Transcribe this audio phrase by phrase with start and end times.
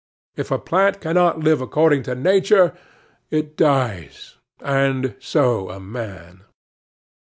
[0.35, 2.73] If a plant cannot live according to its nature,
[3.29, 6.41] it dies; and so a man.